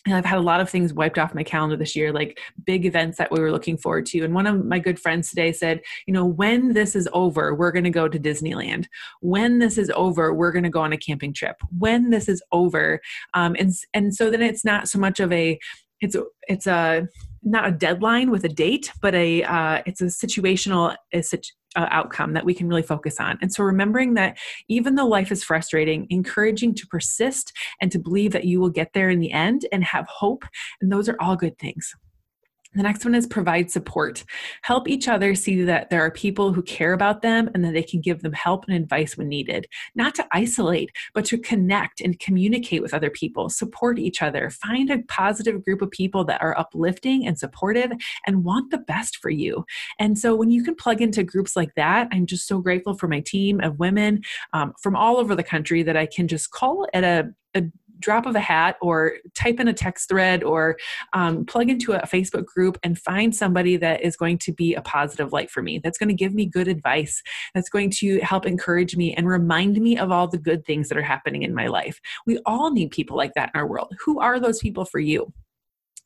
and 0.06 0.16
I've 0.16 0.26
had 0.26 0.38
a 0.38 0.42
lot 0.42 0.62
of 0.62 0.70
things 0.70 0.94
wiped 0.94 1.18
off 1.18 1.34
my 1.34 1.44
calendar 1.44 1.76
this 1.76 1.96
year, 1.96 2.14
like 2.14 2.40
big 2.64 2.86
events 2.86 3.18
that 3.18 3.32
we 3.32 3.40
were 3.40 3.52
looking 3.52 3.76
forward 3.76 4.06
to. 4.08 4.24
And 4.24 4.36
one 4.36 4.46
of 4.46 4.64
my 4.64 4.78
good 4.78 5.00
friends 5.00 5.30
today 5.30 5.52
said, 5.52 5.82
you 6.06 6.14
know, 6.14 6.26
when 6.26 6.74
this 6.74 6.96
is 6.96 7.10
over, 7.12 7.56
we're 7.56 7.72
going 7.72 7.86
to 7.86 7.90
go 7.90 8.08
to 8.08 8.20
Disneyland. 8.20 8.86
When 9.22 9.58
this 9.58 9.78
is 9.78 9.90
over, 9.96 10.34
we're 10.34 10.52
going 10.52 10.64
to 10.64 10.70
go 10.70 10.82
on 10.82 10.94
a 10.94 10.98
camping 10.98 11.34
trip. 11.34 11.56
When 11.76 12.12
this 12.12 12.30
is 12.30 12.44
over, 12.52 13.02
um, 13.34 13.56
and 13.58 13.74
and 13.94 14.14
so 14.14 14.30
then 14.30 14.44
it's 14.44 14.64
not 14.64 14.88
so 14.88 15.00
much 15.00 15.20
of 15.20 15.32
a 15.32 15.58
it's 16.06 16.16
it's 16.48 16.68
a 16.68 17.08
not 17.44 17.68
a 17.68 17.72
deadline 17.72 18.32
with 18.32 18.44
a 18.44 18.50
date, 18.50 18.92
but 19.02 19.14
a 19.16 19.44
uh, 19.44 19.82
it's 19.86 20.02
a 20.02 20.06
situational 20.06 20.96
a 21.14 21.22
situ- 21.22 21.54
uh, 21.76 21.88
outcome 21.92 22.34
that 22.34 22.46
we 22.46 22.54
can 22.54 22.68
really 22.68 22.82
focus 22.82 23.20
on. 23.20 23.38
And 23.42 23.52
so 23.54 23.64
remembering 23.64 24.14
that 24.14 24.38
even 24.70 24.96
though 24.96 25.08
life 25.08 25.32
is 25.32 25.44
frustrating, 25.44 26.08
encouraging 26.10 26.74
to 26.76 26.88
persist 26.88 27.52
and 27.82 27.92
to 27.92 28.00
believe 28.00 28.32
that 28.32 28.46
you 28.46 28.60
will 28.60 28.70
get 28.70 28.94
there 28.94 29.10
in 29.10 29.20
the 29.20 29.32
end 29.32 29.66
and 29.72 29.84
have 29.84 30.08
hope, 30.08 30.46
and 30.80 30.92
those 30.92 31.10
are 31.10 31.18
all 31.20 31.36
good 31.36 31.58
things. 31.58 31.94
The 32.76 32.84
next 32.84 33.06
one 33.06 33.16
is 33.16 33.26
provide 33.26 33.72
support. 33.72 34.26
Help 34.62 34.90
each 34.90 35.08
other 35.08 35.34
see 35.34 35.64
that 35.64 35.90
there 35.90 36.02
are 36.02 36.12
people 36.12 36.52
who 36.52 36.62
care 36.62 36.92
about 36.92 37.22
them 37.22 37.50
and 37.54 37.64
that 37.64 37.74
they 37.74 37.84
can 37.84 38.02
give 38.02 38.22
them 38.22 38.34
help 38.34 38.66
and 38.68 38.76
advice 38.76 39.16
when 39.16 39.30
needed. 39.30 39.68
Not 39.96 40.14
to 40.16 40.28
isolate, 40.34 40.92
but 41.14 41.24
to 41.26 41.38
connect 41.38 42.02
and 42.02 42.20
communicate 42.20 42.82
with 42.82 42.94
other 42.94 43.10
people, 43.10 43.50
support 43.50 43.98
each 43.98 44.22
other, 44.22 44.50
find 44.50 44.90
a 44.90 45.02
positive 45.08 45.64
group 45.64 45.82
of 45.82 45.90
people 45.90 46.26
that 46.26 46.42
are 46.42 46.58
uplifting 46.60 47.26
and 47.26 47.40
supportive 47.40 47.92
and 48.28 48.44
want 48.44 48.72
the 48.72 48.78
best 48.78 49.18
for 49.18 49.30
you. 49.30 49.66
And 49.98 50.20
so 50.20 50.36
when 50.36 50.52
you 50.52 50.62
can 50.62 50.76
plug 50.76 51.02
into 51.02 51.24
groups 51.24 51.56
like 51.56 51.74
that, 51.76 52.10
I'm 52.12 52.26
just 52.26 52.46
so 52.46 52.60
grateful 52.60 52.94
for 52.94 53.08
my 53.08 53.22
team 53.22 53.62
of 53.62 53.80
women 53.80 54.22
um, 54.52 54.74
from 54.82 54.98
all 54.98 55.18
over 55.18 55.34
the 55.34 55.44
country 55.44 55.82
that 55.84 55.96
I 55.96 56.08
can 56.08 56.28
just 56.28 56.52
call 56.52 56.88
at 56.94 57.06
a, 57.06 57.32
a 57.56 57.64
drop 58.00 58.26
of 58.26 58.36
a 58.36 58.40
hat 58.40 58.78
or 58.82 59.14
type 59.34 59.60
in 59.60 59.68
a 59.68 59.74
text 59.74 60.10
thread 60.10 60.44
or 60.44 60.78
um, 61.14 61.46
plug 61.46 61.70
into 61.70 61.94
a 61.94 62.06
Facebook 62.06 62.46
group 62.46 62.78
and 62.84 63.00
find 63.00 63.36
somebody 63.36 63.78
that 63.78 64.02
is 64.02 64.16
going 64.16 64.38
to 64.40 64.52
be 64.52 64.74
a 64.74 64.82
positive 64.82 65.34
light 65.34 65.50
for 65.50 65.62
me, 65.62 65.80
that's 65.80 65.98
going 65.98 66.10
to 66.10 66.16
give 66.16 66.34
me 66.34 66.46
good 66.46 66.68
advice, 66.68 67.22
that's 67.54 67.70
going 67.70 67.90
to 67.90 68.20
help 68.20 68.46
encourage 68.46 68.96
me 68.96 69.14
and 69.14 69.28
remind 69.28 69.78
me 69.78 69.98
of 69.98 70.12
all 70.12 70.28
the 70.28 70.38
good 70.38 70.66
things 70.66 70.90
that 70.90 70.98
are 70.98 71.02
happening 71.04 71.44
in 71.44 71.54
my 71.54 71.68
life. 71.68 72.00
We 72.26 72.40
all 72.46 72.72
need 72.72 72.92
people 72.92 73.18
like 73.18 73.34
that 73.36 73.52
in 73.54 73.60
our 73.60 73.68
world. 73.68 73.94
Who 74.04 74.20
are 74.20 74.40
those 74.40 74.60
people 74.60 74.86
for 74.86 75.00
you? 75.00 75.34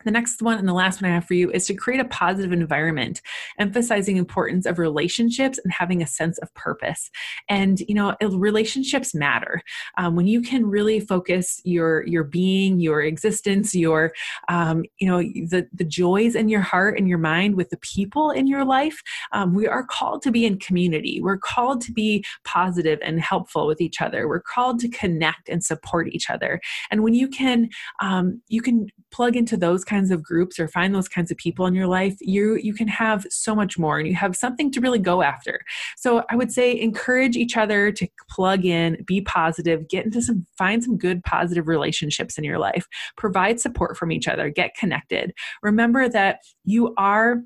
The 0.06 0.12
next 0.12 0.42
one 0.42 0.58
and 0.58 0.68
the 0.68 0.74
last 0.74 1.02
one 1.02 1.12
I 1.12 1.14
have 1.16 1.26
for 1.26 1.34
you 1.34 1.52
is 1.52 1.68
to 1.68 1.74
create 1.74 2.00
a 2.00 2.06
positive 2.06 2.54
environment, 2.54 3.22
emphasizing 3.58 4.16
importance 4.16 4.66
of 4.66 4.80
relationships 4.80 5.60
and 5.62 5.74
having 5.74 6.02
a 6.02 6.08
sense 6.08 6.38
of 6.38 6.54
purpose. 6.54 7.10
And 7.50 7.82
you 7.82 7.96
know, 7.96 8.16
relationships 8.22 9.14
matter. 9.14 9.62
Um, 9.98 10.16
when 10.16 10.26
you 10.26 10.42
can 10.42 10.66
really 10.66 11.02
focus 11.02 11.60
your 11.66 12.06
your 12.08 12.24
being, 12.24 12.80
your 12.80 13.02
existence, 13.02 13.76
your 13.76 14.14
um, 14.48 14.84
you 15.00 15.08
know 15.08 15.20
the 15.20 15.68
the 15.74 15.84
joys 15.84 16.34
in 16.36 16.48
your 16.48 16.62
heart 16.62 16.98
and 16.98 17.10
your 17.10 17.18
mind 17.18 17.56
with 17.56 17.70
the 17.70 17.78
people 17.78 18.32
in 18.32 18.48
your 18.48 18.64
life. 18.64 19.02
Um, 19.34 19.54
we 19.54 19.68
are 19.68 19.84
called 19.84 20.22
to 20.24 20.32
be 20.32 20.46
in 20.46 20.60
community. 20.60 21.20
We're 21.22 21.38
called 21.38 21.82
to 21.82 21.92
be 21.92 22.24
positive 22.46 23.00
and 23.02 23.20
helpful 23.20 23.68
with 23.68 23.82
each 23.82 24.02
other. 24.02 24.28
We're 24.30 24.42
called 24.42 24.80
to 24.80 24.90
connect 24.90 25.50
and 25.50 25.64
support 25.64 26.08
each 26.10 26.30
other. 26.30 26.62
And 26.90 27.04
when 27.04 27.14
you 27.14 27.28
can 27.28 27.70
um, 28.02 28.42
you 28.48 28.62
can 28.62 28.88
plug 29.12 29.36
into 29.36 29.58
those 29.58 29.84
kinds 29.90 30.12
of 30.12 30.24
groups 30.24 30.60
or 30.60 30.68
find 30.68 30.94
those 30.94 31.10
kinds 31.10 31.32
of 31.32 31.38
people 31.38 31.66
in 31.66 31.74
your 31.74 31.88
life, 31.88 32.16
you 32.22 32.56
you 32.56 32.74
can 32.74 32.88
have 32.88 33.26
so 33.30 33.56
much 33.56 33.78
more 33.78 33.98
and 34.00 34.08
you 34.08 34.16
have 34.16 34.36
something 34.36 34.72
to 34.72 34.82
really 34.82 35.00
go 35.00 35.22
after. 35.22 35.62
So 35.98 36.24
I 36.30 36.36
would 36.36 36.52
say 36.52 36.80
encourage 36.80 37.36
each 37.36 37.58
other 37.58 37.92
to 37.94 38.08
plug 38.30 38.66
in, 38.66 39.04
be 39.06 39.22
positive, 39.22 39.88
get 39.88 40.06
into 40.06 40.22
some 40.22 40.46
find 40.58 40.84
some 40.84 40.98
good 40.98 41.24
positive 41.24 41.68
relationships 41.68 42.38
in 42.38 42.44
your 42.44 42.60
life. 42.60 42.86
Provide 43.18 43.60
support 43.60 43.98
from 43.98 44.12
each 44.12 44.28
other, 44.28 44.50
get 44.50 44.76
connected. 44.76 45.34
Remember 45.64 46.08
that 46.10 46.40
you 46.64 46.94
are 46.98 47.42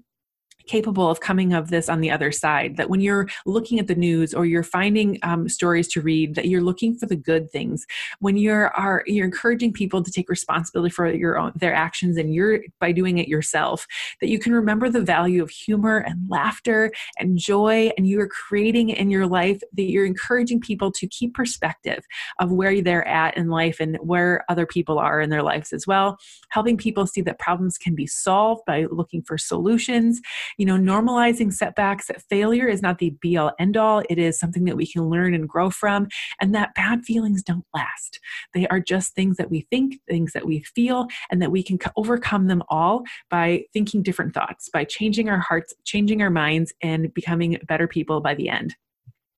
capable 0.67 1.09
of 1.09 1.19
coming 1.19 1.53
of 1.53 1.69
this 1.69 1.89
on 1.89 2.01
the 2.01 2.11
other 2.11 2.31
side 2.31 2.77
that 2.77 2.89
when 2.89 3.01
you're 3.01 3.27
looking 3.45 3.79
at 3.79 3.87
the 3.87 3.95
news 3.95 4.33
or 4.33 4.45
you're 4.45 4.63
finding 4.63 5.19
um, 5.23 5.49
stories 5.49 5.87
to 5.89 6.01
read 6.01 6.35
that 6.35 6.47
you're 6.47 6.61
looking 6.61 6.95
for 6.95 7.05
the 7.05 7.15
good 7.15 7.51
things. 7.51 7.85
When 8.19 8.37
you're 8.37 8.67
are 8.69 9.03
you're 9.05 9.25
encouraging 9.25 9.73
people 9.73 10.03
to 10.03 10.11
take 10.11 10.29
responsibility 10.29 10.91
for 10.91 11.11
your 11.11 11.37
own 11.37 11.51
their 11.55 11.73
actions 11.73 12.17
and 12.17 12.33
you're 12.33 12.59
by 12.79 12.91
doing 12.91 13.17
it 13.17 13.27
yourself 13.27 13.85
that 14.21 14.29
you 14.29 14.39
can 14.39 14.53
remember 14.53 14.89
the 14.89 15.01
value 15.01 15.43
of 15.43 15.49
humor 15.49 15.97
and 15.97 16.29
laughter 16.29 16.91
and 17.17 17.37
joy 17.37 17.91
and 17.97 18.07
you 18.07 18.19
are 18.19 18.27
creating 18.27 18.89
in 18.89 19.09
your 19.09 19.27
life 19.27 19.61
that 19.73 19.83
you're 19.83 20.05
encouraging 20.05 20.59
people 20.59 20.91
to 20.91 21.07
keep 21.07 21.33
perspective 21.33 22.05
of 22.39 22.51
where 22.51 22.81
they're 22.81 23.07
at 23.07 23.37
in 23.37 23.49
life 23.49 23.79
and 23.79 23.97
where 23.97 24.43
other 24.49 24.65
people 24.65 24.99
are 24.99 25.19
in 25.19 25.29
their 25.29 25.43
lives 25.43 25.73
as 25.73 25.85
well. 25.85 26.17
Helping 26.49 26.77
people 26.77 27.05
see 27.05 27.21
that 27.21 27.39
problems 27.39 27.77
can 27.77 27.95
be 27.95 28.07
solved 28.07 28.61
by 28.65 28.85
looking 28.91 29.21
for 29.21 29.37
solutions 29.37 30.21
you 30.57 30.65
know, 30.65 30.77
normalizing 30.77 31.51
setbacks, 31.51 32.07
that 32.07 32.21
failure 32.23 32.67
is 32.67 32.81
not 32.81 32.99
the 32.99 33.11
be 33.21 33.37
all 33.37 33.51
end 33.59 33.77
all. 33.77 34.03
It 34.09 34.17
is 34.17 34.39
something 34.39 34.65
that 34.65 34.77
we 34.77 34.87
can 34.87 35.09
learn 35.09 35.33
and 35.33 35.47
grow 35.47 35.69
from, 35.69 36.07
and 36.41 36.53
that 36.55 36.73
bad 36.75 37.03
feelings 37.03 37.43
don't 37.43 37.65
last. 37.73 38.19
They 38.53 38.67
are 38.67 38.79
just 38.79 39.15
things 39.15 39.37
that 39.37 39.49
we 39.49 39.67
think, 39.69 39.99
things 40.07 40.33
that 40.33 40.45
we 40.45 40.63
feel, 40.75 41.07
and 41.31 41.41
that 41.41 41.51
we 41.51 41.63
can 41.63 41.79
overcome 41.95 42.47
them 42.47 42.63
all 42.69 43.03
by 43.29 43.65
thinking 43.73 44.03
different 44.03 44.33
thoughts, 44.33 44.69
by 44.69 44.83
changing 44.85 45.29
our 45.29 45.39
hearts, 45.39 45.73
changing 45.83 46.21
our 46.21 46.29
minds, 46.29 46.73
and 46.81 47.13
becoming 47.13 47.57
better 47.67 47.87
people 47.87 48.21
by 48.21 48.35
the 48.35 48.49
end. 48.49 48.75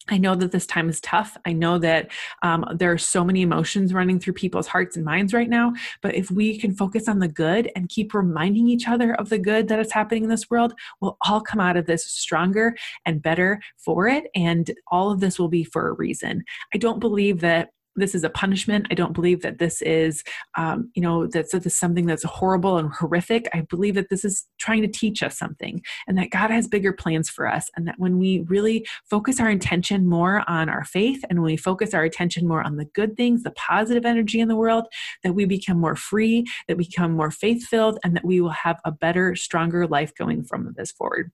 I 0.10 0.18
know 0.18 0.36
that 0.36 0.52
this 0.52 0.68
time 0.68 0.88
is 0.88 1.02
tough. 1.02 1.36
I 1.46 1.54
know 1.54 1.80
that 1.80 2.12
um, 2.44 2.66
there 2.76 2.92
are 2.92 2.98
so 2.98 3.24
many 3.24 3.42
emotions 3.42 3.94
running 3.94 4.20
through 4.20 4.34
people's 4.34 4.68
hearts 4.68 4.96
and 4.96 5.04
minds 5.04 5.34
right 5.34 5.50
now. 5.50 5.74
But 6.02 6.16
if 6.16 6.30
we 6.30 6.60
can 6.60 6.76
focus 6.76 7.08
on 7.08 7.20
the 7.20 7.28
good 7.28 7.72
and 7.76 7.90
keep 7.90 8.14
reminding 8.14 8.68
each 8.68 8.88
other 8.88 9.16
of 9.16 9.30
the 9.30 9.40
good 9.40 9.68
that 9.68 9.80
is 9.80 9.92
happening 9.92 10.24
in 10.24 10.30
this 10.30 10.50
world, 10.50 10.74
we'll 11.02 11.18
all 11.26 11.42
come 11.42 11.60
out 11.60 11.78
of 11.78 11.88
this 11.88 12.06
stronger 12.06 12.76
and 13.06 13.22
better 13.22 13.60
for 13.78 14.08
it. 14.08 14.26
And 14.36 14.72
all 14.92 15.12
of 15.12 15.20
this 15.20 15.40
will 15.40 15.50
be 15.50 15.64
for 15.64 15.88
a 15.88 15.94
reason. 15.94 16.44
I 16.74 16.78
don't 16.78 17.00
believe 17.00 17.42
that 17.42 17.70
this 17.96 18.16
is 18.16 18.24
a 18.24 18.30
punishment. 18.30 18.88
I 18.92 18.94
don't 18.94 19.14
believe 19.14 19.42
that 19.42 19.58
this 19.58 19.82
is, 19.82 20.24
um, 20.58 20.92
you 20.96 21.02
know, 21.02 21.28
that 21.28 21.52
this 21.52 21.66
is 21.66 21.76
something 21.76 22.06
that's 22.06 22.24
horrible 22.24 22.78
and 22.78 22.92
horrific. 22.92 23.48
I 23.54 23.62
believe 23.62 23.96
that 23.96 24.10
this 24.10 24.26
is 24.26 24.46
trying 24.60 24.82
to 24.82 24.88
teach 24.88 25.24
us 25.24 25.38
something 25.38 25.82
and 26.08 26.18
that 26.18 26.32
God 26.32 26.50
has 26.52 26.68
bigger 26.68 26.94
plans 26.94 27.30
for 27.30 27.48
us. 27.48 27.70
And 27.76 27.88
that 27.88 27.96
when 27.98 28.18
we 28.18 28.40
really 28.48 28.86
focus 29.10 29.40
our 29.40 29.50
intention 29.50 30.08
more 30.08 30.44
on 30.50 30.70
our 30.70 30.84
faith 30.84 31.24
and 31.30 31.40
when 31.40 31.52
we 31.52 31.58
focus 31.58 31.94
our 31.94 32.04
attention 32.04 32.48
more 32.48 32.64
on 32.64 32.78
the 32.78 32.86
good 32.86 33.16
things, 33.16 33.44
the 33.44 33.52
positive 33.52 34.06
energy 34.06 34.40
in 34.40 34.48
the 34.48 34.56
world, 34.56 34.86
that 35.24 35.34
we 35.34 35.46
become 35.46 35.80
more 35.80 35.96
free, 35.96 36.46
that 36.68 36.78
we 36.78 36.86
become 36.86 37.14
more 37.14 37.32
faith 37.32 37.66
filled, 37.66 38.00
and 38.04 38.16
that 38.16 38.26
we 38.26 38.42
will 38.42 38.50
have 38.50 38.80
a 38.86 38.92
better, 38.92 39.36
stronger 39.36 39.88
life 39.88 40.14
going 40.16 40.44
from 40.44 40.74
this 40.78 40.92
forward. 40.92 41.32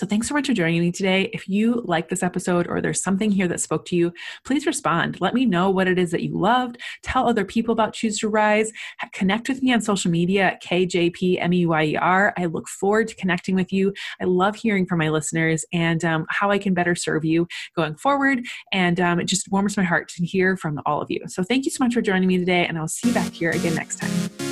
So 0.00 0.06
thanks 0.06 0.28
so 0.28 0.34
much 0.34 0.46
for 0.46 0.54
joining 0.54 0.80
me 0.80 0.90
today. 0.90 1.28
If 1.34 1.46
you 1.46 1.82
like 1.84 2.08
this 2.08 2.22
episode 2.22 2.66
or 2.66 2.80
there's 2.80 3.02
something 3.02 3.30
here 3.30 3.46
that 3.48 3.60
spoke 3.60 3.84
to 3.84 3.96
you, 3.96 4.14
please 4.46 4.64
respond. 4.64 5.20
Let 5.20 5.34
me 5.34 5.44
know 5.44 5.68
what 5.68 5.88
it 5.88 5.98
is 5.98 6.10
that 6.12 6.22
you 6.22 6.38
loved. 6.38 6.78
Tell 7.02 7.28
other 7.28 7.44
people 7.44 7.74
about 7.74 7.92
Choose 7.92 8.18
to 8.20 8.28
Rise. 8.30 8.72
Connect 9.12 9.46
with 9.46 9.62
me 9.62 9.74
on 9.74 9.82
social 9.82 10.10
media 10.10 10.52
at 10.52 10.62
KJPMEYER. 10.62 12.32
I 12.34 12.46
look 12.46 12.66
forward 12.66 13.08
to 13.08 13.14
connecting 13.14 13.54
with 13.54 13.74
you. 13.74 13.92
I 14.22 14.24
love 14.24 14.56
hearing 14.56 14.86
from 14.86 15.00
my 15.00 15.10
listeners 15.10 15.66
and 15.70 16.02
um, 16.02 16.24
how 16.30 16.50
I 16.50 16.56
can 16.56 16.72
better 16.72 16.94
serve 16.94 17.26
you 17.26 17.46
going 17.76 17.94
forward. 17.96 18.40
And 18.72 18.98
um, 19.00 19.20
it 19.20 19.24
just 19.24 19.52
warms 19.52 19.76
my 19.76 19.84
heart 19.84 20.08
to 20.16 20.24
hear 20.24 20.56
from 20.56 20.80
all 20.86 21.02
of 21.02 21.10
you. 21.10 21.20
So 21.26 21.42
thank 21.42 21.66
you 21.66 21.70
so 21.70 21.84
much 21.84 21.92
for 21.92 22.00
joining 22.00 22.26
me 22.26 22.38
today, 22.38 22.64
and 22.64 22.78
I'll 22.78 22.88
see 22.88 23.08
you 23.08 23.14
back 23.14 23.34
here 23.34 23.50
again 23.50 23.74
next 23.74 23.96
time. 23.96 24.49